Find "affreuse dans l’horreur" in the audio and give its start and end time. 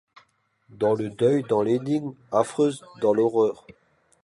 2.31-3.67